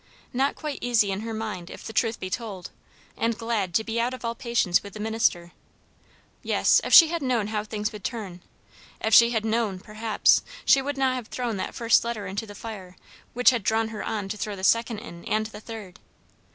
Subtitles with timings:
[0.33, 2.71] Not quite easy in her mind, if the truth be told,
[3.15, 5.51] and glad to be out of all patience with the minister.
[6.41, 8.41] Yes, if she had known how things would turn
[8.99, 12.55] if she had known perhaps, she would not have thrown that first letter into the
[12.55, 12.95] fire;
[13.35, 15.99] which had drawn her on to throw the second in, and the third.